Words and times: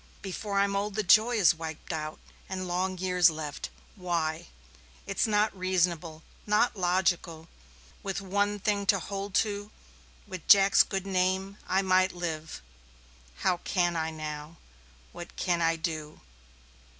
Before 0.23 0.57
I'm 0.57 0.75
old 0.75 0.95
the 0.95 1.03
joy 1.03 1.35
is 1.35 1.53
wiped 1.53 1.93
out 1.93 2.17
and 2.49 2.67
long 2.67 2.97
years 2.97 3.29
left. 3.29 3.69
Why? 3.95 4.47
It's 5.05 5.27
not 5.27 5.55
reasonable 5.55 6.23
not 6.47 6.75
logical. 6.75 7.47
With 8.01 8.19
one 8.19 8.57
thing 8.57 8.87
to 8.87 8.97
hold 8.97 9.35
to, 9.45 9.69
with 10.25 10.47
Jack's 10.47 10.81
good 10.81 11.05
name, 11.05 11.57
I 11.67 11.83
might 11.83 12.13
live. 12.15 12.63
How 13.45 13.57
can 13.57 13.95
I, 13.95 14.09
now? 14.09 14.55
What 15.13 15.35
can 15.35 15.61
I 15.61 15.75
do? 15.75 16.19